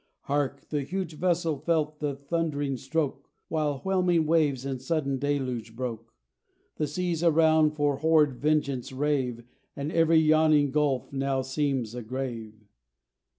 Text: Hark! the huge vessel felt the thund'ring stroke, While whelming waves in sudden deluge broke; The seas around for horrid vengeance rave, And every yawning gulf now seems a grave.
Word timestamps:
Hark! 0.21 0.67
the 0.69 0.81
huge 0.81 1.13
vessel 1.17 1.59
felt 1.59 1.99
the 1.99 2.15
thund'ring 2.15 2.75
stroke, 2.75 3.29
While 3.49 3.81
whelming 3.81 4.25
waves 4.25 4.65
in 4.65 4.79
sudden 4.79 5.19
deluge 5.19 5.75
broke; 5.75 6.15
The 6.77 6.87
seas 6.87 7.23
around 7.23 7.75
for 7.75 7.97
horrid 7.97 8.39
vengeance 8.39 8.91
rave, 8.91 9.43
And 9.75 9.91
every 9.91 10.17
yawning 10.17 10.71
gulf 10.71 11.13
now 11.13 11.43
seems 11.43 11.93
a 11.93 12.01
grave. 12.01 12.65